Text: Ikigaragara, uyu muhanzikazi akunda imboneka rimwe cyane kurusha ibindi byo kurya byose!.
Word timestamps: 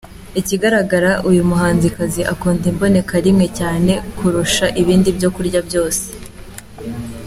Ikigaragara, 0.39 1.11
uyu 1.29 1.41
muhanzikazi 1.49 2.21
akunda 2.33 2.65
imboneka 2.71 3.13
rimwe 3.25 3.45
cyane 3.59 3.91
kurusha 4.17 4.65
ibindi 4.81 5.09
byo 5.17 5.29
kurya 5.35 5.59
byose!. 5.67 6.03